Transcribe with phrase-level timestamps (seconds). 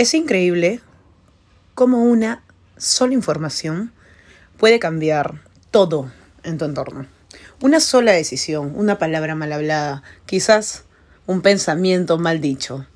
[0.00, 0.80] Es increíble
[1.74, 2.42] cómo una
[2.78, 3.92] sola información
[4.56, 6.10] puede cambiar todo
[6.42, 7.04] en tu entorno.
[7.60, 10.84] Una sola decisión, una palabra mal hablada, quizás
[11.26, 12.86] un pensamiento mal dicho.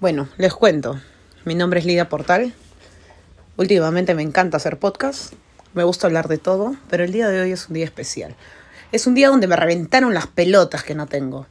[0.00, 1.00] Bueno, les cuento.
[1.44, 2.54] Mi nombre es Lidia Portal.
[3.56, 5.34] Últimamente me encanta hacer podcast.
[5.74, 8.34] Me gusta hablar de todo, pero el día de hoy es un día especial.
[8.90, 11.46] Es un día donde me reventaron las pelotas que no tengo.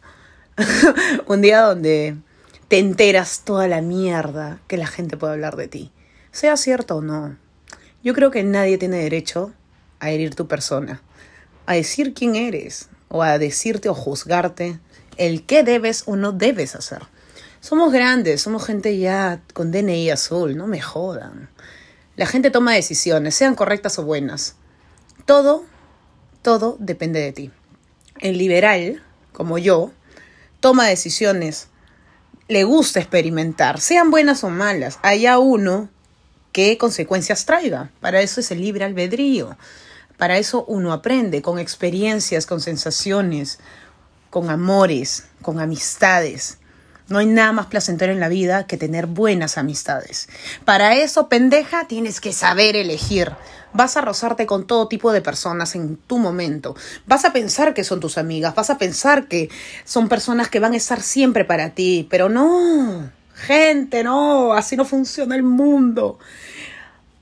[1.27, 2.17] un día donde
[2.69, 5.91] te enteras toda la mierda que la gente puede hablar de ti.
[6.31, 7.35] Sea cierto o no.
[8.03, 9.51] Yo creo que nadie tiene derecho
[9.99, 11.01] a herir tu persona,
[11.65, 14.79] a decir quién eres, o a decirte o juzgarte
[15.17, 17.01] el qué debes o no debes hacer.
[17.59, 21.49] Somos grandes, somos gente ya con DNI azul, no me jodan.
[22.15, 24.55] La gente toma decisiones, sean correctas o buenas.
[25.25, 25.65] Todo,
[26.43, 27.51] todo depende de ti.
[28.19, 29.01] El liberal,
[29.33, 29.91] como yo,
[30.59, 31.69] toma decisiones
[32.49, 35.87] le gusta experimentar, sean buenas o malas, haya uno
[36.51, 37.91] qué consecuencias traiga.
[38.01, 39.55] Para eso es el libre albedrío.
[40.17, 43.59] Para eso uno aprende con experiencias, con sensaciones,
[44.31, 46.58] con amores, con amistades.
[47.09, 50.29] No hay nada más placentero en la vida que tener buenas amistades.
[50.63, 53.31] Para eso, pendeja, tienes que saber elegir.
[53.73, 56.75] Vas a rozarte con todo tipo de personas en tu momento.
[57.07, 59.49] Vas a pensar que son tus amigas, vas a pensar que
[59.85, 64.85] son personas que van a estar siempre para ti, pero no, gente, no, así no
[64.85, 66.19] funciona el mundo.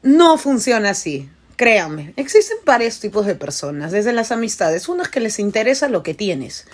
[0.03, 1.29] No funciona así.
[1.57, 6.13] Créanme, existen varios tipos de personas, desde las amistades, unas que les interesa lo que
[6.13, 6.67] tienes,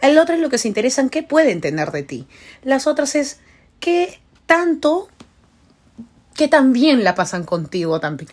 [0.00, 2.26] el otro es lo que se interesa en qué pueden tener de ti,
[2.62, 3.38] las otras es
[3.80, 5.08] qué tanto,
[6.34, 8.30] qué tan bien la pasan contigo también.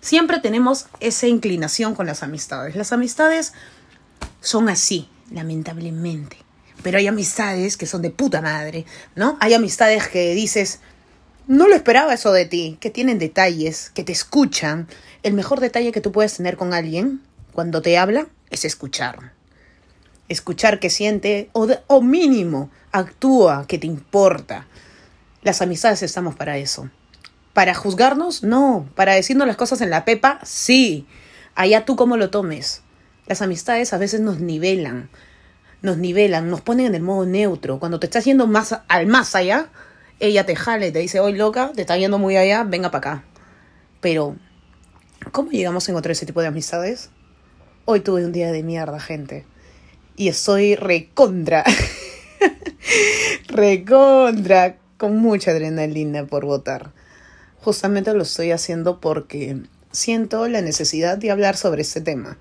[0.00, 2.74] Siempre tenemos esa inclinación con las amistades.
[2.74, 3.52] Las amistades
[4.40, 6.38] son así, lamentablemente.
[6.82, 9.36] Pero hay amistades que son de puta madre, ¿no?
[9.40, 10.80] Hay amistades que dices,
[11.46, 14.88] no lo esperaba eso de ti, que tienen detalles, que te escuchan.
[15.22, 19.32] El mejor detalle que tú puedes tener con alguien cuando te habla es escuchar.
[20.28, 24.66] Escuchar que siente o, o mínimo actúa, que te importa.
[25.42, 26.88] Las amistades estamos para eso.
[27.52, 28.42] ¿Para juzgarnos?
[28.42, 28.88] No.
[28.94, 30.38] ¿Para decirnos las cosas en la pepa?
[30.44, 31.06] Sí.
[31.54, 32.82] Allá tú cómo lo tomes.
[33.26, 35.10] Las amistades a veces nos nivelan.
[35.82, 37.78] Nos nivelan, nos ponen en el modo neutro.
[37.78, 39.68] Cuando te estás yendo más al más allá,
[40.20, 43.24] ella te jale, te dice, hoy loca, te está yendo muy allá, venga para acá.
[44.00, 44.36] Pero,
[45.32, 47.10] ¿cómo llegamos a encontrar ese tipo de amistades?
[47.84, 49.44] Hoy tuve un día de mierda, gente.
[50.16, 51.64] Y estoy recontra.
[53.48, 54.78] recontra.
[54.96, 56.92] Con mucha adrenalina por votar
[57.62, 59.62] justamente lo estoy haciendo porque
[59.92, 62.38] siento la necesidad de hablar sobre este tema.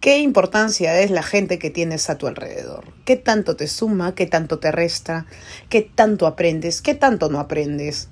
[0.00, 2.92] ¿Qué importancia es la gente que tienes a tu alrededor?
[3.04, 4.14] ¿Qué tanto te suma?
[4.14, 5.26] ¿Qué tanto te resta?
[5.70, 6.82] ¿Qué tanto aprendes?
[6.82, 8.08] ¿Qué tanto no aprendes?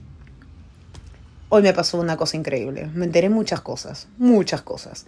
[1.50, 2.88] Hoy me pasó una cosa increíble.
[2.94, 5.06] Me enteré muchas cosas, muchas cosas.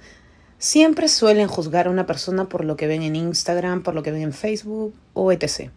[0.64, 4.10] Siempre suelen juzgar a una persona por lo que ven en Instagram, por lo que
[4.10, 5.70] ven en Facebook o etc.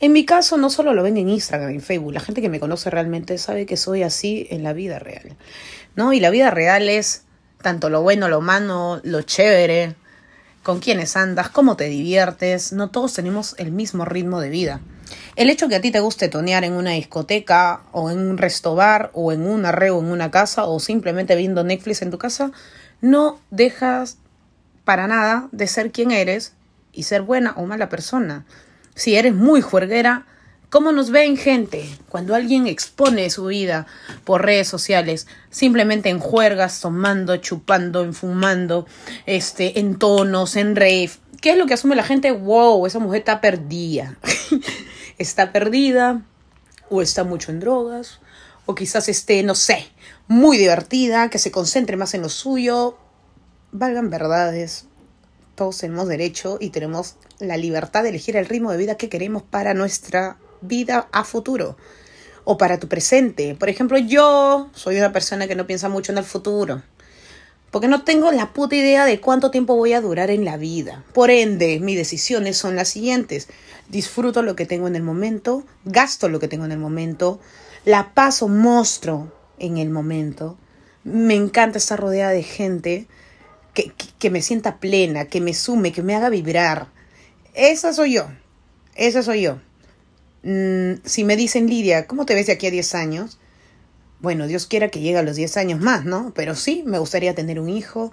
[0.00, 2.14] En mi caso, no solo lo ven en Instagram, en Facebook.
[2.14, 5.36] La gente que me conoce realmente sabe que soy así en la vida real.
[5.96, 6.14] ¿No?
[6.14, 7.24] Y la vida real es
[7.60, 9.96] tanto lo bueno, lo malo, lo chévere,
[10.62, 12.72] con quiénes andas, cómo te diviertes.
[12.72, 14.80] No todos tenemos el mismo ritmo de vida.
[15.36, 19.10] El hecho que a ti te guste tonear en una discoteca o en un restobar
[19.12, 22.50] o en un arreo en una casa o simplemente viendo Netflix en tu casa,
[23.02, 24.16] no dejas
[24.84, 26.54] para nada de ser quien eres
[26.92, 28.44] y ser buena o mala persona
[28.94, 30.26] si eres muy juerguera,
[30.70, 31.88] ¿cómo nos ven gente?
[32.08, 33.86] Cuando alguien expone su vida
[34.24, 38.86] por redes sociales, simplemente en juergas, tomando, chupando, enfumando,
[39.26, 41.10] este, en tonos, en rave.
[41.40, 42.30] ¿Qué es lo que asume la gente?
[42.32, 44.16] Wow, esa mujer está perdida.
[45.18, 46.22] está perdida,
[46.88, 48.20] o está mucho en drogas,
[48.66, 49.88] o quizás esté, no sé,
[50.28, 52.98] muy divertida, que se concentre más en lo suyo.
[53.74, 54.84] Valgan verdades,
[55.54, 59.42] todos tenemos derecho y tenemos la libertad de elegir el ritmo de vida que queremos
[59.42, 61.78] para nuestra vida a futuro
[62.44, 63.54] o para tu presente.
[63.54, 66.82] Por ejemplo, yo soy una persona que no piensa mucho en el futuro.
[67.70, 71.02] Porque no tengo la puta idea de cuánto tiempo voy a durar en la vida.
[71.14, 73.48] Por ende, mis decisiones son las siguientes.
[73.88, 77.40] Disfruto lo que tengo en el momento, gasto lo que tengo en el momento,
[77.86, 80.58] la paso monstruo en el momento.
[81.04, 83.08] Me encanta estar rodeada de gente
[83.74, 86.88] que, me sienta plena, que me sume, que me haga vibrar.
[87.54, 88.26] Esa soy yo.
[88.94, 89.60] Esa soy yo.
[90.42, 93.38] Mm, si me dicen, Lidia, ¿cómo te ves de aquí a 10 años?
[94.20, 96.32] Bueno, Dios quiera que llegue a los 10 años más, ¿no?
[96.34, 98.12] Pero sí, me gustaría tener un hijo,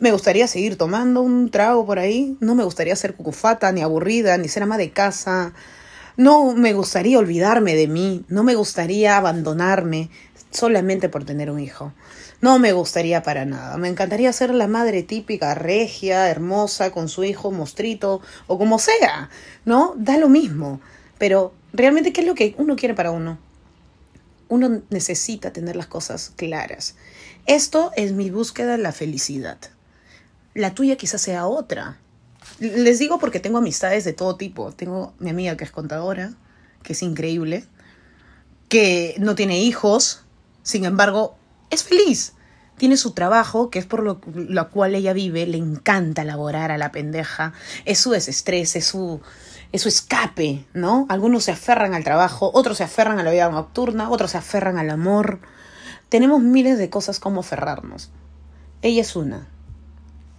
[0.00, 4.36] me gustaría seguir tomando un trago por ahí, no me gustaría ser cucufata, ni aburrida,
[4.36, 5.54] ni ser ama de casa,
[6.16, 10.10] No me gustaría olvidarme de mí, no me gustaría abandonarme
[10.50, 11.92] solamente por tener un hijo.
[12.40, 13.76] No me gustaría para nada.
[13.78, 19.30] Me encantaría ser la madre típica, regia, hermosa, con su hijo mostrito o como sea,
[19.64, 19.94] ¿no?
[19.96, 20.80] Da lo mismo.
[21.18, 23.38] Pero realmente, ¿qué es lo que uno quiere para uno?
[24.48, 26.94] Uno necesita tener las cosas claras.
[27.46, 29.58] Esto es mi búsqueda de la felicidad.
[30.54, 31.98] La tuya quizás sea otra.
[32.60, 34.72] Les digo porque tengo amistades de todo tipo.
[34.72, 36.34] Tengo mi amiga que es contadora,
[36.82, 37.64] que es increíble,
[38.68, 40.24] que no tiene hijos,
[40.68, 41.34] sin embargo,
[41.70, 42.34] es feliz.
[42.76, 44.20] Tiene su trabajo, que es por lo,
[44.68, 47.54] cual ella vive, le encanta laborar a la pendeja,
[47.86, 49.22] es su desestrés, es su,
[49.72, 51.06] es su escape, ¿no?
[51.08, 54.76] Algunos se aferran al trabajo, otros se aferran a la vida nocturna, otros se aferran
[54.76, 55.40] al amor.
[56.10, 58.10] Tenemos miles de cosas como aferrarnos.
[58.82, 59.48] Ella es una,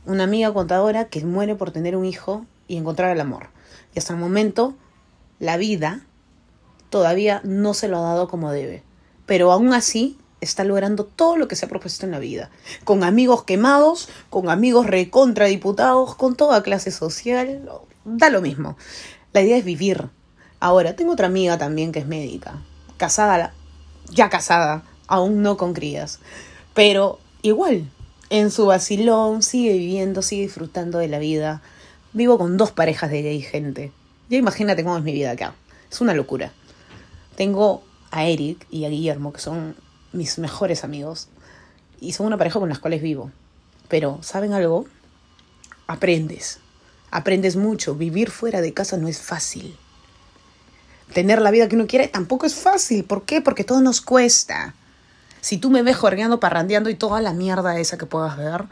[0.05, 3.49] una amiga contadora que muere por tener un hijo y encontrar el amor.
[3.95, 4.75] Y hasta el momento,
[5.39, 6.01] la vida
[6.91, 8.83] todavía no se lo ha dado como debe.
[9.29, 12.49] Pero aún así, está logrando todo lo que se ha propuesto en la vida.
[12.83, 17.69] Con amigos quemados, con amigos recontradiputados, con toda clase social.
[18.05, 18.75] Da lo mismo.
[19.31, 20.09] La idea es vivir.
[20.59, 22.59] Ahora, tengo otra amiga también que es médica.
[22.97, 23.53] Casada,
[24.09, 26.19] ya casada, aún no con crías.
[26.73, 27.87] Pero igual,
[28.31, 31.61] en su vacilón, sigue viviendo, sigue disfrutando de la vida.
[32.13, 33.91] Vivo con dos parejas de gay gente.
[34.27, 35.53] Ya imagínate cómo es mi vida acá.
[35.91, 36.51] Es una locura.
[37.35, 39.75] Tengo a Eric y a Guillermo, que son
[40.11, 41.27] mis mejores amigos
[42.01, 43.31] y son una pareja con las cuales vivo.
[43.87, 44.85] Pero, ¿saben algo?
[45.87, 46.59] Aprendes.
[47.11, 47.95] Aprendes mucho.
[47.95, 49.75] Vivir fuera de casa no es fácil.
[51.13, 53.03] Tener la vida que uno quiere tampoco es fácil.
[53.03, 53.41] ¿Por qué?
[53.41, 54.75] Porque todo nos cuesta.
[55.41, 58.65] Si tú me ves jorgeando, parrandeando y toda la mierda esa que puedas ver,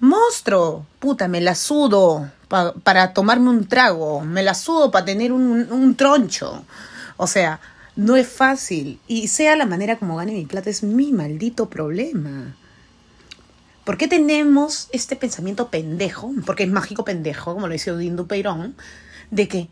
[0.00, 5.70] monstruo, puta, me la sudo para tomarme un trago, me la sudo para tener un,
[5.70, 6.64] un troncho.
[7.16, 7.60] O sea,
[7.96, 9.00] no es fácil.
[9.08, 12.56] Y sea la manera como gane mi plata es mi maldito problema.
[13.84, 16.32] ¿Por qué tenemos este pensamiento pendejo?
[16.44, 18.74] Porque es mágico pendejo, como lo dice Odín Dupeirón,
[19.30, 19.68] de que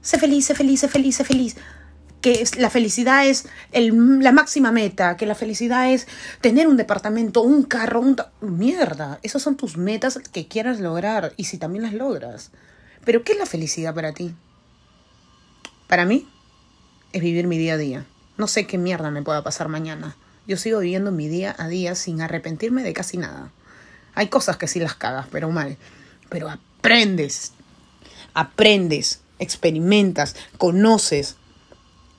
[0.00, 1.56] sé feliz, sé feliz, sé feliz, sé feliz.
[2.22, 6.08] Que la felicidad es la máxima meta, que la felicidad es
[6.40, 8.16] tener un departamento, un carro, un...
[8.40, 12.50] Mierda, esas son tus metas que quieras lograr y si también las logras.
[13.04, 14.34] Pero ¿qué es la felicidad para ti?
[15.86, 16.26] Para mí,
[17.12, 18.06] es vivir mi día a día.
[18.36, 20.16] No sé qué mierda me pueda pasar mañana.
[20.46, 23.50] Yo sigo viviendo mi día a día sin arrepentirme de casi nada.
[24.14, 25.76] Hay cosas que sí las cagas, pero mal.
[26.28, 27.52] Pero aprendes.
[28.34, 31.36] Aprendes, experimentas, conoces.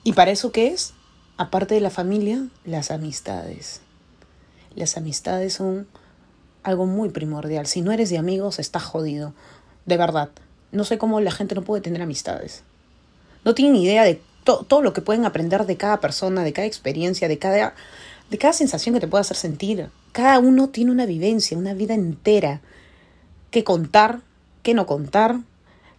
[0.04, 0.94] ¿Y para eso qué es?
[1.38, 3.82] Aparte de la familia, las amistades.
[4.76, 5.88] Las amistades son
[6.64, 7.66] algo muy primordial.
[7.66, 9.34] Si no eres de amigos, estás jodido.
[9.86, 10.30] De verdad.
[10.72, 12.64] No sé cómo la gente no puede tener amistades.
[13.46, 17.28] No tienen idea de todo lo que pueden aprender de cada persona, de cada experiencia,
[17.28, 17.76] de cada,
[18.30, 19.90] de cada sensación que te pueda hacer sentir.
[20.14, 22.62] Cada uno tiene una vivencia, una vida entera.
[23.52, 24.22] ¿Qué contar?
[24.64, 25.40] ¿Qué no contar?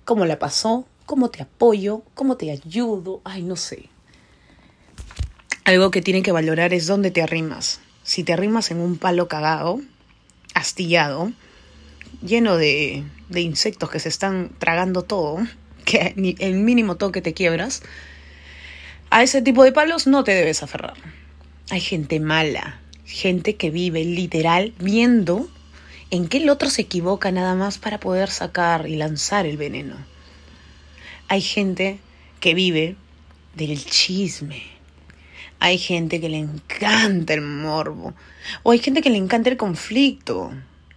[0.05, 0.87] ¿Cómo la pasó?
[1.07, 2.03] ¿Cómo te apoyo?
[2.15, 3.21] ¿Cómo te ayudo?
[3.25, 3.91] Ay, no sé.
[5.65, 7.81] Algo que tienen que valorar es dónde te arrimas.
[8.03, 9.81] Si te arrimas en un palo cagado,
[10.55, 11.33] astillado,
[12.23, 15.39] lleno de, de insectos que se están tragando todo,
[15.85, 17.83] que el mínimo toque te quiebras,
[19.11, 20.95] a ese tipo de palos no te debes aferrar.
[21.71, 25.49] Hay gente mala, gente que vive literal viendo
[26.11, 29.97] en qué el otro se equivoca nada más para poder sacar y lanzar el veneno.
[31.29, 31.99] Hay gente
[32.41, 32.97] que vive
[33.55, 34.63] del chisme.
[35.61, 38.15] Hay gente que le encanta el morbo.
[38.63, 40.53] O hay gente que le encanta el conflicto,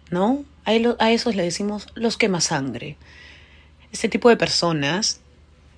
[0.09, 0.45] ¿no?
[0.63, 2.97] A esos le decimos los quema sangre.
[3.91, 5.19] Este tipo de personas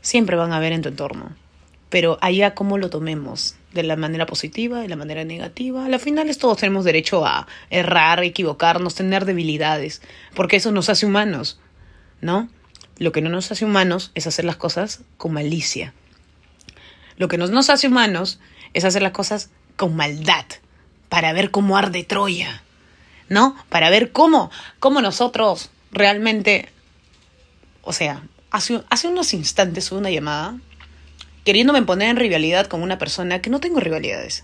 [0.01, 1.42] siempre van a ver en tu entorno
[1.93, 5.85] pero allá cómo lo tomemos, de la manera positiva, de la manera negativa.
[5.85, 10.01] Al final todos tenemos derecho a errar, equivocarnos, tener debilidades,
[10.33, 11.59] porque eso nos hace humanos,
[12.19, 12.49] ¿no?
[12.97, 15.93] Lo que no nos hace humanos es hacer las cosas con malicia.
[17.17, 18.39] Lo que no nos hace humanos
[18.73, 20.45] es hacer las cosas con maldad,
[21.09, 22.63] para ver cómo arde Troya,
[23.29, 23.55] ¿no?
[23.69, 26.69] Para ver cómo, cómo nosotros realmente,
[27.83, 30.57] o sea, hace, hace unos instantes hubo una llamada
[31.43, 34.43] queriéndome poner en rivalidad con una persona que no tengo rivalidades.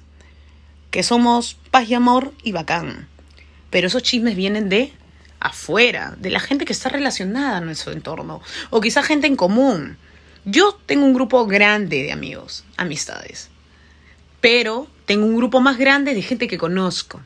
[0.91, 3.07] Que somos paz y amor y bacán.
[3.69, 4.91] Pero esos chismes vienen de
[5.39, 8.41] afuera, de la gente que está relacionada a nuestro entorno.
[8.69, 9.97] O quizá gente en común.
[10.45, 13.49] Yo tengo un grupo grande de amigos, amistades.
[14.41, 17.21] Pero tengo un grupo más grande de gente que conozco.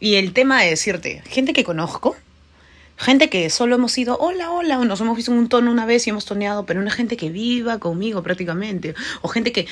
[0.00, 2.16] Y el tema de decirte, gente que conozco,
[2.96, 6.06] Gente que solo hemos ido, hola, hola, o nos hemos visto un tono una vez
[6.06, 9.66] y hemos toneado, pero una gente que viva conmigo prácticamente, o gente que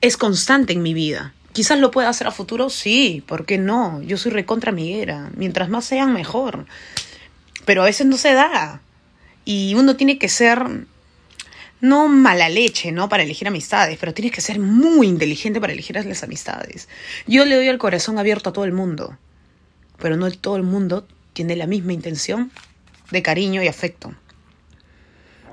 [0.00, 1.34] es constante en mi vida.
[1.52, 4.00] Quizás lo pueda hacer a futuro, sí, ¿por qué no?
[4.02, 6.66] Yo soy recontra amiguera, mientras más sean, mejor.
[7.64, 8.80] Pero a veces no se da.
[9.44, 10.86] Y uno tiene que ser
[11.80, 13.08] no mala leche, ¿no?
[13.08, 16.88] Para elegir amistades, pero tienes que ser muy inteligente para elegir las amistades.
[17.26, 19.16] Yo le doy el corazón abierto a todo el mundo,
[19.98, 21.06] pero no todo el mundo
[21.38, 22.50] tiene la misma intención
[23.12, 24.12] de cariño y afecto.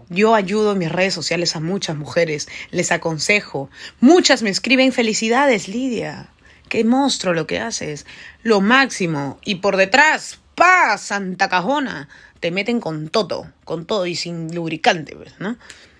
[0.09, 3.69] Yo ayudo en mis redes sociales a muchas mujeres, les aconsejo.
[3.99, 6.31] Muchas me escriben felicidades, Lidia.
[6.69, 8.07] Qué monstruo lo que haces.
[8.41, 9.39] Lo máximo.
[9.45, 10.97] Y por detrás, ¡pa!
[10.97, 12.09] Santa cajona.
[12.39, 15.55] Te meten con todo, con todo y sin lubricante, pues, ¿no?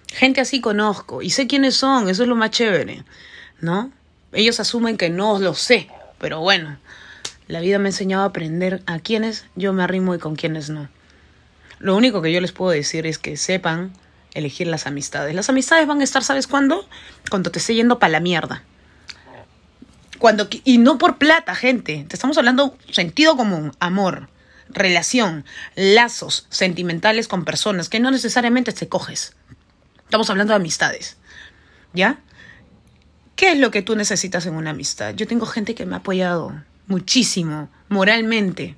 [0.08, 3.04] Gente así conozco y sé quiénes son, eso es lo más chévere,
[3.62, 3.92] ¿no?
[4.32, 6.80] Ellos asumen que no lo sé, pero bueno,
[7.48, 10.70] la vida me ha enseñado a aprender a quiénes yo me arrimo y con quiénes
[10.70, 10.90] no.
[11.80, 13.94] Lo único que yo les puedo decir es que sepan
[14.34, 15.36] elegir las amistades.
[15.36, 16.88] Las amistades van a estar, ¿sabes cuándo?
[17.30, 18.64] Cuando te esté yendo para la mierda.
[20.20, 22.06] Cuando, y no por plata, gente.
[22.08, 24.30] Te estamos hablando sentido común, amor,
[24.70, 29.36] relación, lazos sentimentales con personas que no necesariamente te coges.
[30.04, 31.18] Estamos hablando de amistades.
[31.94, 32.20] ¿Ya?
[33.36, 35.14] ¿Qué es lo que tú necesitas en una amistad?
[35.14, 38.76] Yo tengo gente que me ha apoyado muchísimo, moralmente,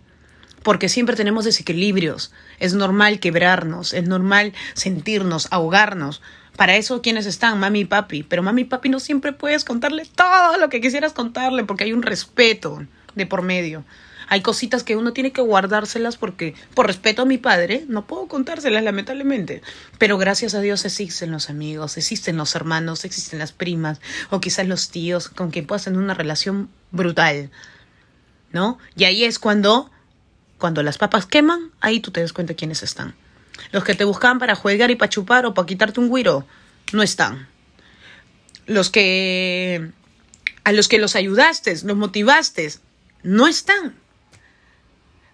[0.64, 2.32] porque siempre tenemos desequilibrios.
[2.60, 6.22] Es normal quebrarnos, es normal sentirnos, ahogarnos.
[6.56, 7.60] Para eso, ¿quiénes están?
[7.60, 8.24] Mami y papi.
[8.24, 11.94] Pero mami y papi no siempre puedes contarle todo lo que quisieras contarle porque hay
[11.94, 12.86] un respeto
[13.16, 13.86] de por medio.
[14.30, 18.28] Hay cositas que uno tiene que guardárselas porque, por respeto a mi padre, no puedo
[18.28, 19.62] contárselas, lamentablemente.
[19.98, 24.68] Pero gracias a Dios existen los amigos, existen los hermanos, existen las primas, o quizás
[24.68, 27.52] los tíos con quien puedas tener una relación brutal.
[28.52, 28.78] ¿No?
[28.96, 29.92] Y ahí es cuando,
[30.58, 33.16] cuando las papas queman, ahí tú te das cuenta quiénes están.
[33.72, 36.46] Los que te buscaban para jugar y para chupar o para quitarte un guiro,
[36.94, 37.48] no están.
[38.66, 39.92] Los que
[40.64, 42.74] a los que los ayudaste, los motivaste,
[43.24, 43.96] no están.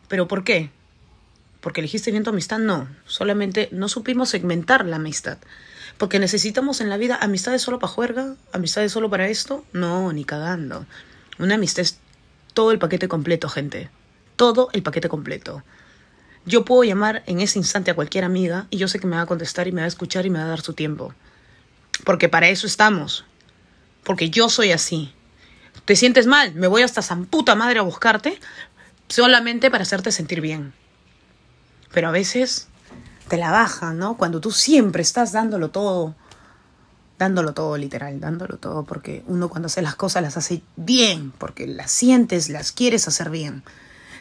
[0.07, 0.69] ¿Pero por qué?
[1.59, 2.59] ¿Porque elegiste bien tu amistad?
[2.59, 5.39] No, solamente no supimos segmentar la amistad.
[5.97, 9.65] Porque necesitamos en la vida amistades solo para juerga, amistades solo para esto.
[9.73, 10.85] No, ni cagando.
[11.39, 11.99] Una amistad es
[12.53, 13.89] todo el paquete completo, gente.
[14.35, 15.63] Todo el paquete completo.
[16.45, 19.21] Yo puedo llamar en ese instante a cualquier amiga y yo sé que me va
[19.21, 21.13] a contestar y me va a escuchar y me va a dar su tiempo.
[22.03, 23.25] Porque para eso estamos.
[24.03, 25.13] Porque yo soy así.
[25.85, 26.53] ¿Te sientes mal?
[26.55, 28.39] Me voy hasta San puta madre a buscarte
[29.07, 30.73] solamente para hacerte sentir bien.
[31.93, 32.67] Pero a veces
[33.27, 34.17] te la baja, ¿no?
[34.17, 36.15] Cuando tú siempre estás dándolo todo,
[37.19, 41.67] dándolo todo literal, dándolo todo, porque uno cuando hace las cosas las hace bien, porque
[41.67, 43.63] las sientes, las quieres hacer bien,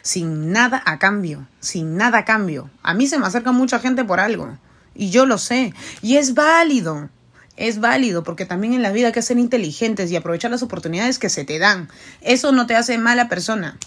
[0.01, 2.69] sin nada a cambio, sin nada a cambio.
[2.81, 4.57] A mí se me acerca mucha gente por algo,
[4.95, 7.09] y yo lo sé, y es válido.
[7.55, 11.19] Es válido porque también en la vida hay que ser inteligentes y aprovechar las oportunidades
[11.19, 11.87] que se te dan.
[12.21, 13.77] Eso no te hace mala persona.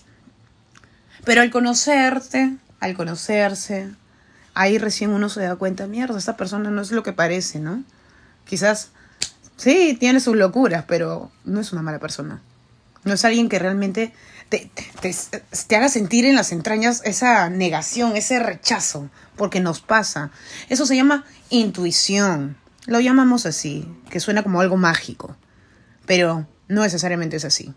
[1.24, 3.90] Pero al conocerte, al conocerse,
[4.54, 7.82] ahí recién uno se da cuenta, mierda, esta persona no es lo que parece, ¿no?
[8.44, 8.90] Quizás,
[9.56, 12.42] sí, tiene sus locuras, pero no es una mala persona.
[13.04, 14.12] No es alguien que realmente
[14.48, 14.70] te,
[15.00, 20.30] te, haga sentir en las entrañas esa negación, ese rechazo, porque nos pasa.
[20.68, 22.56] Eso se llama intuición.
[22.86, 25.36] Lo llamamos así, que suena como algo mágico,
[26.04, 27.74] pero no necesariamente es así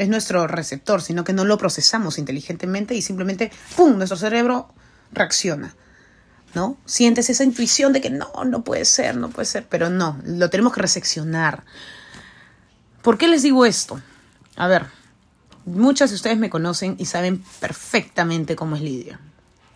[0.00, 4.72] es nuestro receptor, sino que no lo procesamos inteligentemente y simplemente, ¡pum!, nuestro cerebro
[5.12, 5.74] reacciona.
[6.54, 6.76] ¿No?
[6.84, 10.50] Sientes esa intuición de que no, no puede ser, no puede ser, pero no, lo
[10.50, 11.62] tenemos que reseccionar.
[13.02, 14.00] ¿Por qué les digo esto?
[14.56, 14.86] A ver,
[15.64, 19.20] muchas de ustedes me conocen y saben perfectamente cómo es Lidia.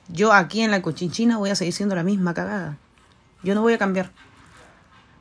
[0.09, 2.77] Yo aquí en la cochinchina voy a seguir siendo la misma cagada.
[3.43, 4.11] Yo no voy a cambiar.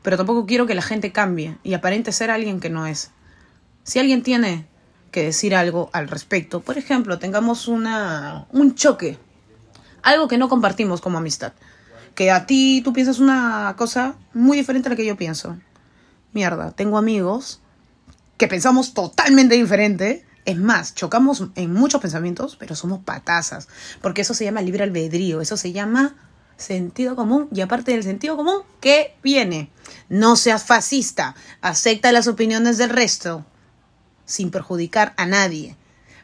[0.02, 3.10] Pero tampoco quiero que la gente cambie y aparente ser alguien que no es.
[3.84, 4.66] Si alguien tiene
[5.14, 6.60] que decir algo al respecto.
[6.60, 9.16] Por ejemplo, tengamos una, un choque,
[10.04, 11.52] algo que no compartimos como amistad.
[12.14, 15.56] Que a ti tú piensas una cosa muy diferente a la que yo pienso.
[16.32, 17.60] Mierda, tengo amigos
[18.36, 20.24] que pensamos totalmente diferente.
[20.44, 23.68] Es más, chocamos en muchos pensamientos, pero somos patazas.
[24.00, 26.14] Porque eso se llama libre albedrío, eso se llama
[26.56, 27.48] sentido común.
[27.52, 29.70] Y aparte del sentido común, ¿qué viene?
[30.08, 33.44] No seas fascista, acepta las opiniones del resto
[34.26, 35.76] sin perjudicar a nadie,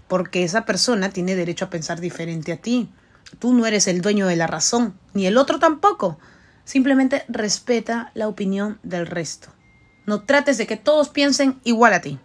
[0.08, 2.90] porque esa persona tiene derecho a pensar diferente a ti.
[3.38, 6.18] Tú no eres el dueño de la razón, ni el otro tampoco.
[6.64, 9.48] Simplemente respeta la opinión del resto.
[10.06, 12.18] No trates de que todos piensen igual a ti.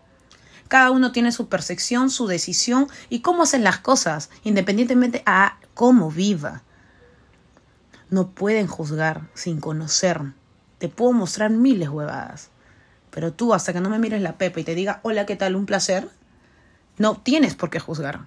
[0.67, 6.09] Cada uno tiene su percepción, su decisión y cómo hacen las cosas, independientemente a cómo
[6.09, 6.63] viva.
[8.09, 10.21] no pueden juzgar sin conocer.
[10.77, 12.49] Te puedo mostrar miles huevadas.
[13.09, 15.55] Pero tú, hasta que no me mires la pepa y te diga, hola, ¿qué tal?
[15.55, 16.09] Un placer,
[16.97, 18.25] no tienes por qué juzgar.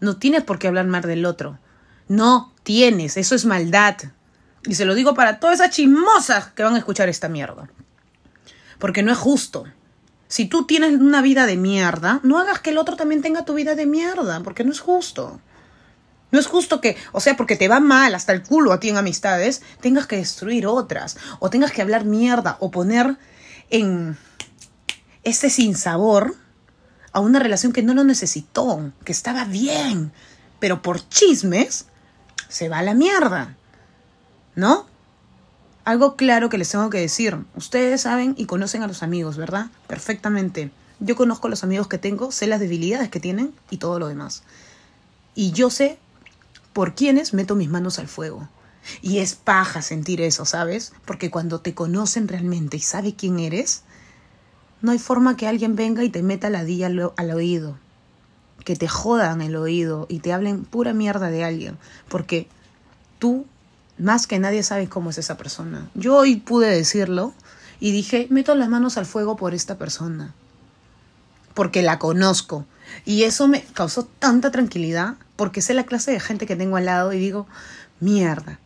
[0.00, 1.58] No tienes por qué hablar mal del otro.
[2.10, 3.94] No tienes, eso es maldad.
[4.64, 7.70] Y se lo digo para todas esas chismosas que van a escuchar esta mierda.
[8.80, 9.66] Porque no es justo.
[10.26, 13.54] Si tú tienes una vida de mierda, no hagas que el otro también tenga tu
[13.54, 15.40] vida de mierda, porque no es justo.
[16.32, 18.88] No es justo que, o sea, porque te va mal hasta el culo a ti
[18.88, 23.18] en amistades, tengas que destruir otras, o tengas que hablar mierda, o poner
[23.70, 24.18] en
[25.22, 26.34] este sinsabor
[27.12, 30.10] a una relación que no lo necesitó, que estaba bien,
[30.58, 31.86] pero por chismes
[32.50, 33.56] se va a la mierda.
[34.54, 34.86] ¿No?
[35.84, 37.38] Algo claro que les tengo que decir.
[37.56, 39.68] Ustedes saben y conocen a los amigos, ¿verdad?
[39.86, 40.70] Perfectamente.
[40.98, 44.08] Yo conozco a los amigos que tengo, sé las debilidades que tienen y todo lo
[44.08, 44.42] demás.
[45.34, 45.98] Y yo sé
[46.74, 48.48] por quiénes meto mis manos al fuego.
[49.00, 50.92] Y es paja sentir eso, ¿sabes?
[51.06, 53.82] Porque cuando te conocen realmente y sabe quién eres,
[54.82, 57.78] no hay forma que alguien venga y te meta la día al oído.
[58.64, 61.78] Que te jodan el oído y te hablen pura mierda de alguien.
[62.08, 62.48] Porque
[63.18, 63.46] tú
[63.98, 65.88] más que nadie sabe cómo es esa persona.
[65.94, 67.34] Yo hoy pude decirlo
[67.80, 70.34] y dije, meto las manos al fuego por esta persona.
[71.54, 72.66] Porque la conozco.
[73.04, 76.86] Y eso me causó tanta tranquilidad porque sé la clase de gente que tengo al
[76.86, 77.46] lado y digo,
[78.00, 78.58] mierda,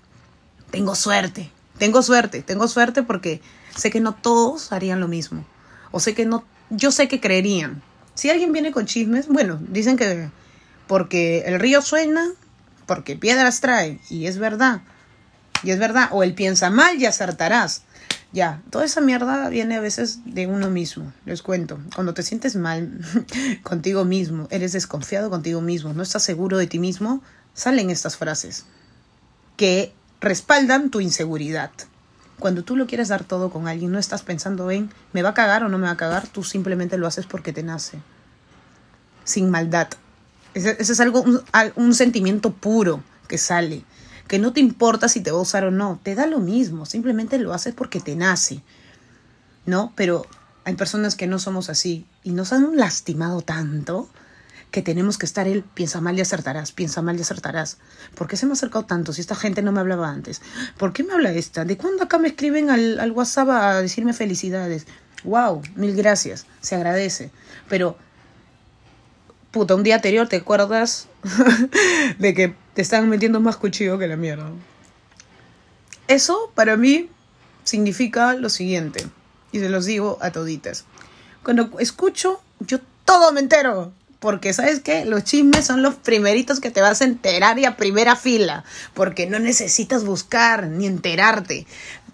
[0.71, 3.41] tengo suerte, tengo suerte, tengo suerte porque
[3.77, 5.45] sé que no todos harían lo mismo.
[5.91, 7.83] O sé que no, yo sé que creerían.
[8.15, 10.29] Si alguien viene con chismes, bueno, dicen que
[10.87, 12.29] porque el río suena,
[12.87, 14.83] porque piedras trae, y es verdad.
[15.63, 17.83] Y es verdad, o él piensa mal y acertarás.
[18.33, 21.79] Ya, toda esa mierda viene a veces de uno mismo, les cuento.
[21.95, 23.01] Cuando te sientes mal
[23.63, 27.23] contigo mismo, eres desconfiado contigo mismo, no estás seguro de ti mismo,
[27.55, 28.65] salen estas frases
[29.57, 31.71] que respaldan tu inseguridad.
[32.39, 35.35] Cuando tú lo quieres dar todo con alguien, no estás pensando en, ¿me va a
[35.35, 36.27] cagar o no me va a cagar?
[36.27, 37.99] Tú simplemente lo haces porque te nace.
[39.25, 39.89] Sin maldad.
[40.55, 41.41] Ese, es algo, un,
[41.77, 43.85] un sentimiento puro que sale
[44.29, 46.87] que no te importa si te va a usar o no, te da lo mismo,
[46.87, 48.63] simplemente lo haces porque te nace,
[49.67, 49.93] ¿no?
[49.97, 50.27] Pero
[50.65, 54.09] hay personas que no somos así y nos han lastimado tanto
[54.75, 57.79] que tenemos que estar él, piensa mal y acertarás, piensa mal y acertarás.
[58.17, 60.43] ¿Por qué se me ha acercado tanto si esta gente no me hablaba antes?
[60.77, 61.65] ¿Por qué me habla esta?
[61.65, 64.89] ¿De cuándo acá me escriben al, al WhatsApp a decirme felicidades?
[65.23, 65.63] ¡Wow!
[65.77, 67.31] Mil gracias, se agradece.
[67.69, 67.97] Pero
[69.53, 71.07] puta, un día anterior te acuerdas
[72.19, 74.51] de que te están metiendo más cuchillo que la mierda.
[76.09, 77.11] Eso para mí
[77.63, 79.07] significa lo siguiente,
[79.53, 80.85] y se los digo a toditas.
[81.45, 83.93] Cuando escucho, yo todo me entero.
[84.25, 85.05] Porque, ¿sabes qué?
[85.05, 88.65] Los chismes son los primeritos que te vas a enterar y a primera fila.
[88.95, 91.67] Porque no necesitas buscar ni enterarte.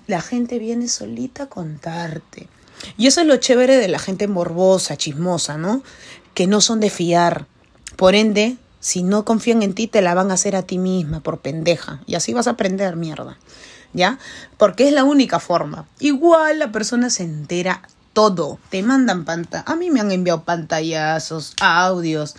[0.08, 2.48] La gente viene solita a contarte.
[2.96, 5.84] Y eso es lo chévere de la gente morbosa, chismosa, ¿no?
[6.34, 7.46] que no son de fiar.
[7.94, 11.20] Por ende, si no confían en ti, te la van a hacer a ti misma
[11.20, 12.02] por pendeja.
[12.06, 13.38] Y así vas a aprender mierda.
[13.92, 14.18] ¿Ya?
[14.56, 15.86] Porque es la única forma.
[16.00, 18.58] Igual la persona se entera todo.
[18.70, 19.64] Te mandan pantalla.
[19.66, 22.36] A mí me han enviado pantallazos, audios.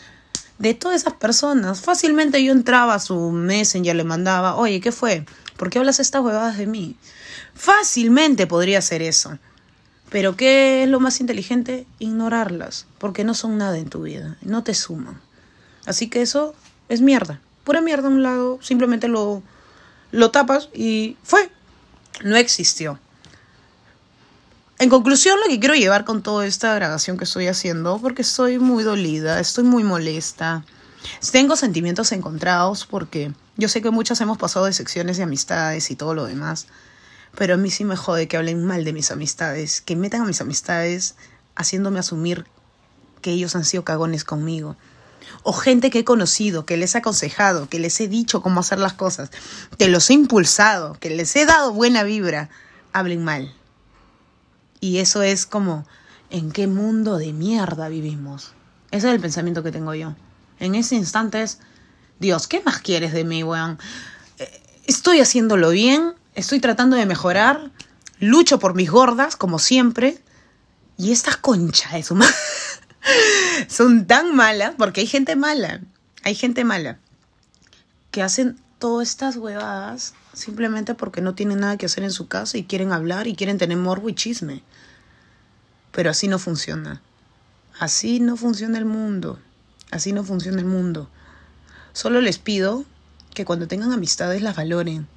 [0.58, 1.82] De todas esas personas.
[1.82, 5.26] Fácilmente yo entraba a su messenger, le mandaba, oye, ¿qué fue?
[5.58, 6.96] ¿Por qué hablas estas huevadas de mí?
[7.54, 9.38] Fácilmente podría ser eso.
[10.12, 11.88] Pero ¿qué es lo más inteligente?
[12.00, 15.22] Ignorarlas, porque no son nada en tu vida, no te suman.
[15.86, 16.54] Así que eso
[16.90, 19.42] es mierda, pura mierda a un lado, simplemente lo,
[20.12, 21.50] lo tapas y fue,
[22.24, 23.00] no existió.
[24.82, 28.58] En conclusión, lo que quiero llevar con toda esta grabación que estoy haciendo, porque estoy
[28.58, 30.66] muy dolida, estoy muy molesta,
[31.32, 35.96] tengo sentimientos encontrados porque yo sé que muchas hemos pasado de secciones de amistades y
[35.96, 36.66] todo lo demás.
[37.38, 40.26] Pero a mí sí me jode que hablen mal de mis amistades, que metan a
[40.26, 41.14] mis amistades
[41.54, 42.48] haciéndome asumir
[43.22, 44.78] que ellos han sido cagones conmigo.
[45.44, 48.80] O gente que he conocido, que les he aconsejado, que les he dicho cómo hacer
[48.80, 49.30] las cosas,
[49.78, 52.50] que los he impulsado, que les he dado buena vibra,
[52.94, 53.54] hablen mal.
[54.82, 55.86] Y eso es como,
[56.32, 58.54] ¿en qué mundo de mierda vivimos?
[58.90, 60.16] Ese es el pensamiento que tengo yo.
[60.60, 61.60] En ese instante es,
[62.20, 63.78] Dios, ¿qué más quieres de mí, weón?
[64.40, 67.72] Eh, estoy haciéndolo bien, estoy tratando de mejorar,
[68.20, 70.20] lucho por mis gordas, como siempre,
[70.98, 71.92] y estas conchas
[73.68, 75.82] son tan malas, porque hay gente mala,
[76.24, 76.98] hay gente mala,
[78.10, 82.58] que hacen todas estas huevadas simplemente porque no tienen nada que hacer en su casa
[82.58, 84.64] y quieren hablar y quieren tener morbo y chisme.
[85.92, 87.02] Pero así no funciona.
[87.80, 89.40] Así no funciona el mundo.
[89.92, 91.10] Así no funciona el mundo.
[91.94, 92.86] Solo les pido
[93.34, 95.08] que cuando tengan amistades las valoren,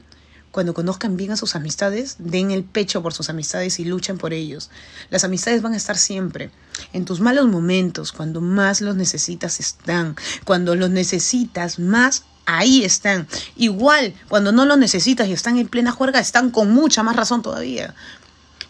[0.55, 4.33] cuando conozcan bien a sus amistades, den el pecho por sus amistades y luchen por
[4.33, 4.71] ellos.
[5.11, 6.53] Las amistades van a estar siempre.
[6.93, 10.15] En tus malos momentos, cuando más los necesitas, están.
[10.45, 13.29] Cuando los necesitas más, ahí están.
[13.57, 17.43] Igual, cuando no los necesitas y están en plena juerga, están con mucha más razón
[17.43, 17.95] todavía.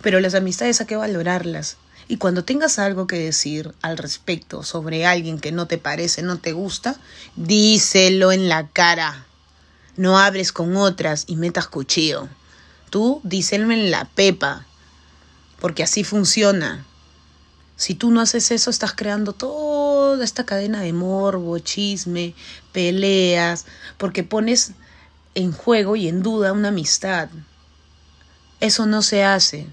[0.03, 1.77] Pero las amistades hay que valorarlas.
[2.07, 6.39] Y cuando tengas algo que decir al respecto sobre alguien que no te parece, no
[6.39, 6.97] te gusta,
[7.37, 9.27] díselo en la cara.
[9.97, 12.29] No hables con otras y metas cuchillo.
[12.91, 14.67] Tú díselo en la pepa,
[15.61, 16.85] porque así funciona.
[17.77, 19.33] Si tú no haces eso, estás creando
[20.14, 22.35] toda esta cadena de morbo, chisme,
[22.70, 23.66] peleas,
[23.98, 24.70] porque pones
[25.35, 27.31] en juego y en duda una amistad.
[28.61, 29.66] Eso no se hace.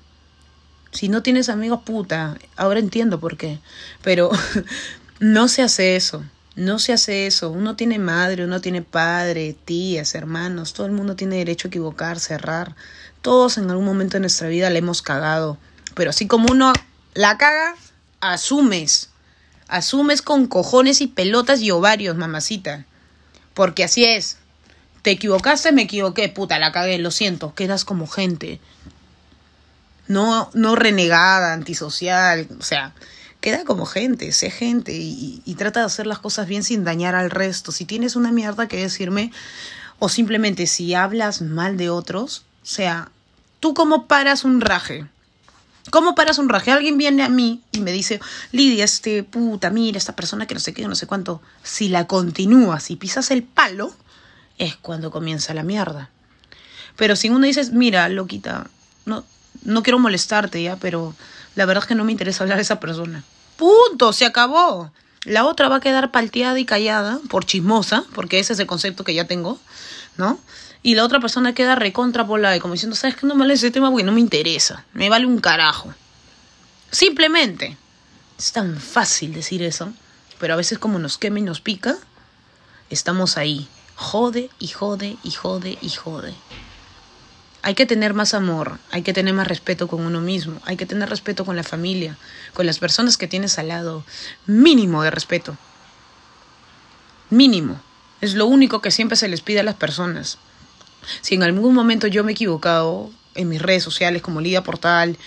[0.92, 3.60] Si no tienes amigos, puta, ahora entiendo por qué.
[4.02, 4.32] Pero
[5.20, 6.24] no se hace eso.
[6.56, 7.52] No se hace eso.
[7.52, 10.74] Uno tiene madre, uno tiene padre, tías, hermanos.
[10.74, 12.76] Todo el mundo tiene derecho a equivocarse, errar.
[13.22, 15.60] Todos en algún momento de nuestra vida le hemos cagado.
[15.94, 16.74] Pero así como uno
[17.14, 17.76] la caga,
[18.22, 19.11] asumes.
[19.72, 22.86] Asumes con cojones y pelotas y ovarios, mamacita.
[23.54, 24.38] Porque así es.
[25.02, 27.56] Te equivocaste, me equivoqué, puta, la cagué, lo siento.
[27.56, 28.60] Quedas como gente
[30.12, 32.94] no, no renegada, antisocial, o sea,
[33.40, 37.16] queda como gente, sé gente y, y, trata de hacer las cosas bien sin dañar
[37.16, 37.72] al resto.
[37.72, 39.32] Si tienes una mierda que decirme,
[40.00, 43.10] o simplemente si hablas mal de otros, o sea,
[43.60, 45.08] ¿tú cómo paras un raje?
[45.90, 46.72] ¿Cómo paras un raje?
[46.72, 48.20] Alguien viene a mí y me dice,
[48.52, 51.42] Lidia, este puta, mira, esta persona que no sé qué, no sé cuánto.
[51.64, 53.94] Si la continúas y pisas el palo,
[54.58, 56.10] es cuando comienza la mierda.
[56.96, 58.68] Pero si uno dices, mira, loquita,
[59.06, 59.24] no,
[59.64, 61.16] no quiero molestarte ya, pero
[61.56, 63.24] la verdad es que no me interesa hablar de esa persona.
[63.58, 64.92] Punto, se acabó.
[65.24, 69.04] La otra va a quedar palteada y callada por chismosa, porque ese es el concepto
[69.04, 69.60] que ya tengo,
[70.18, 70.40] ¿no?
[70.84, 73.28] Y la otra persona queda recontra y como diciendo, ¿sabes qué?
[73.28, 74.84] No me ese tema porque no me interesa.
[74.94, 75.94] Me vale un carajo.
[76.90, 77.78] Simplemente.
[78.38, 79.94] Es tan fácil decir eso,
[80.40, 81.96] pero a veces como nos quema y nos pica,
[82.90, 83.68] estamos ahí.
[83.96, 86.34] Jode y jode y jode y jode.
[87.62, 90.88] Hay que tener más amor, hay que tener más respeto con uno mismo, hay que
[90.88, 92.18] tener respeto con la familia,
[92.56, 94.04] con las personas que tienes al lado.
[94.48, 95.56] Mínimo de respeto.
[97.30, 97.80] Mínimo.
[98.22, 100.40] Es lo único que siempre se les pide a las personas.
[101.22, 105.18] Si en algún momento yo me he equivocado en mis redes sociales como Lidia Portal,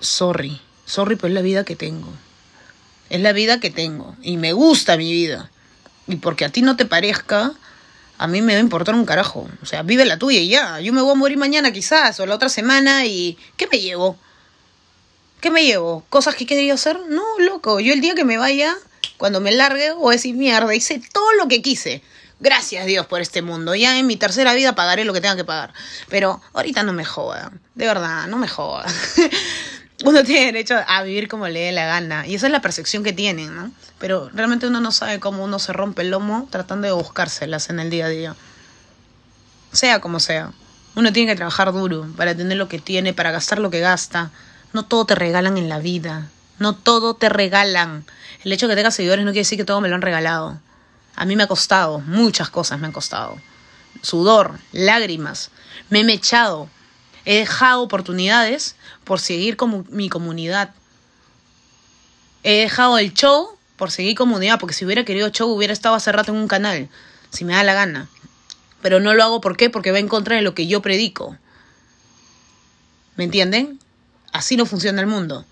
[0.00, 2.12] sorry, sorry, pero es la vida que tengo.
[3.08, 5.50] Es la vida que tengo y me gusta mi vida.
[6.08, 7.52] Y porque a ti no te parezca,
[8.18, 9.48] a mí me va a importar un carajo.
[9.62, 10.80] O sea, vive la tuya y ya.
[10.80, 13.38] Yo me voy a morir mañana quizás o la otra semana y...
[13.56, 14.16] ¿Qué me llevo?
[15.40, 16.04] ¿Qué me llevo?
[16.08, 16.98] ¿Cosas que quería hacer?
[17.08, 17.80] No, loco.
[17.80, 18.74] Yo el día que me vaya,
[19.16, 22.02] cuando me largue, voy a decir mierda, hice todo lo que quise.
[22.38, 23.74] Gracias Dios por este mundo.
[23.74, 25.72] Ya en mi tercera vida pagaré lo que tenga que pagar.
[26.08, 27.60] Pero ahorita no me jodan.
[27.74, 28.92] De verdad, no me jodan.
[30.04, 32.26] uno tiene derecho a vivir como le dé la gana.
[32.26, 33.70] Y esa es la percepción que tienen, ¿no?
[33.98, 37.80] Pero realmente uno no sabe cómo uno se rompe el lomo tratando de buscárselas en
[37.80, 38.36] el día a día.
[39.72, 40.52] Sea como sea.
[40.94, 44.30] Uno tiene que trabajar duro para tener lo que tiene, para gastar lo que gasta.
[44.74, 46.28] No todo te regalan en la vida.
[46.58, 48.04] No todo te regalan.
[48.44, 50.60] El hecho de que tengas seguidores no quiere decir que todo me lo han regalado.
[51.16, 53.38] A mí me ha costado, muchas cosas me han costado.
[54.02, 55.50] Sudor, lágrimas.
[55.90, 56.68] Me he mechado,
[57.26, 60.70] He dejado oportunidades por seguir como mi comunidad.
[62.44, 66.12] He dejado el show por seguir comunidad, porque si hubiera querido show hubiera estado hace
[66.12, 66.88] rato en un canal,
[67.30, 68.08] si me da la gana.
[68.80, 69.40] Pero no lo hago.
[69.40, 71.36] Porque va en contra de lo que yo predico.
[73.16, 73.80] ¿Me entienden?
[74.32, 75.44] Así no funciona el mundo.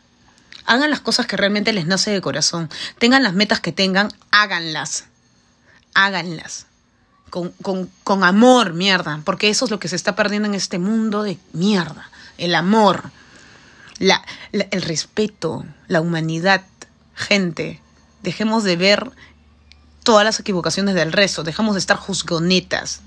[0.66, 2.70] Hagan las cosas que realmente les nace de corazón.
[2.98, 5.06] Tengan las metas que tengan, háganlas.
[5.94, 6.66] Háganlas.
[7.30, 11.36] Con, amor, mierda, porque eso es lo que se está perdiendo en este mundo de
[11.52, 13.10] mierda, el amor,
[13.98, 16.62] la, el respeto, la humanidad,
[17.16, 17.80] gente,
[18.22, 19.10] dejemos de ver
[20.04, 23.00] todas las equivocaciones del resto, dejamos de estar juzgonetas,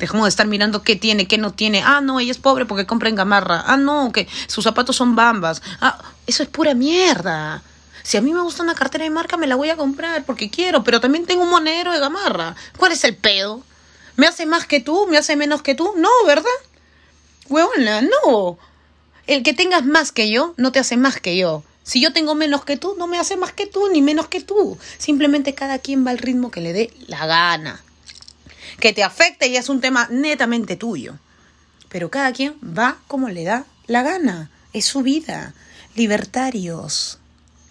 [0.00, 2.86] dejemos de estar mirando qué tiene, qué no tiene, ah, no, ella es pobre porque
[2.86, 7.62] compra en gamarra, ah, no, que sus zapatos son bambas, ah, eso es pura mierda.
[8.02, 10.50] Si a mí me gusta una cartera de marca, me la voy a comprar porque
[10.50, 12.56] quiero, pero también tengo un monedero de gamarra.
[12.76, 13.62] ¿Cuál es el pedo?
[14.16, 15.06] ¿Me hace más que tú?
[15.06, 15.94] ¿Me hace menos que tú?
[15.96, 16.44] No, ¿verdad?
[17.48, 18.58] Huevona, no.
[19.26, 21.62] El que tengas más que yo no te hace más que yo.
[21.84, 24.40] Si yo tengo menos que tú, no me hace más que tú, ni menos que
[24.40, 24.78] tú.
[24.98, 27.82] Simplemente cada quien va al ritmo que le dé la gana.
[28.78, 31.14] Que te afecte ya es un tema netamente tuyo.
[31.88, 34.50] Pero cada quien va como le da la gana.
[34.72, 35.54] Es su vida.
[35.94, 37.18] Libertarios.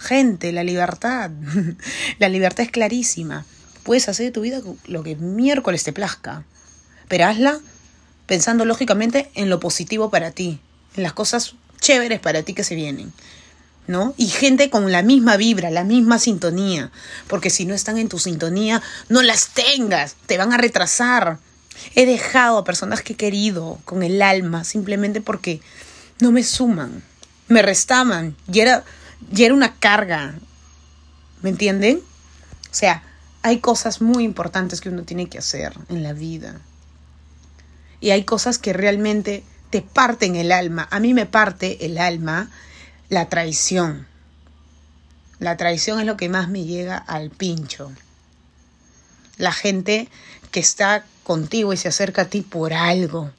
[0.01, 1.29] Gente, la libertad.
[2.19, 3.45] la libertad es clarísima.
[3.83, 6.43] Puedes hacer de tu vida lo que miércoles te plazca.
[7.07, 7.59] Pero hazla
[8.25, 10.59] pensando lógicamente en lo positivo para ti,
[10.95, 13.13] en las cosas chéveres para ti que se vienen.
[13.87, 14.13] ¿No?
[14.17, 16.91] Y gente con la misma vibra, la misma sintonía,
[17.27, 21.39] porque si no están en tu sintonía, no las tengas, te van a retrasar.
[21.95, 25.61] He dejado a personas que he querido con el alma simplemente porque
[26.19, 27.03] no me suman,
[27.47, 28.85] me restaban y era,
[29.33, 30.35] y era una carga.
[31.41, 31.97] ¿Me entienden?
[31.99, 33.03] O sea,
[33.41, 36.61] hay cosas muy importantes que uno tiene que hacer en la vida.
[37.99, 40.87] Y hay cosas que realmente te parten el alma.
[40.91, 42.49] A mí me parte el alma
[43.09, 44.07] la traición.
[45.39, 47.91] La traición es lo que más me llega al pincho.
[49.37, 50.07] La gente
[50.51, 53.31] que está contigo y se acerca a ti por algo.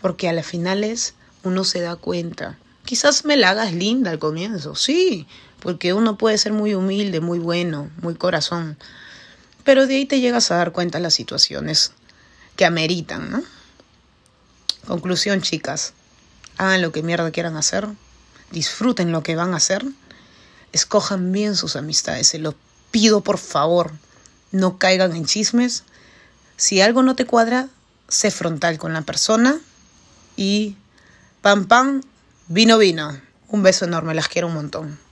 [0.00, 2.58] Porque a las finales uno se da cuenta.
[2.88, 5.26] Quizás me la hagas linda al comienzo, sí,
[5.60, 8.78] porque uno puede ser muy humilde, muy bueno, muy corazón.
[9.62, 11.92] Pero de ahí te llegas a dar cuenta las situaciones
[12.56, 13.42] que ameritan, ¿no?
[14.86, 15.92] Conclusión, chicas.
[16.56, 17.86] Hagan lo que mierda quieran hacer.
[18.52, 19.84] Disfruten lo que van a hacer.
[20.72, 22.28] Escojan bien sus amistades.
[22.28, 22.54] Se lo
[22.90, 23.92] pido por favor.
[24.50, 25.84] No caigan en chismes.
[26.56, 27.68] Si algo no te cuadra,
[28.08, 29.60] sé frontal con la persona.
[30.38, 30.74] Y
[31.42, 32.00] pam pam,
[32.48, 33.20] vino vino.
[33.48, 34.14] Un beso enorme.
[34.14, 35.07] Las quiero un montón.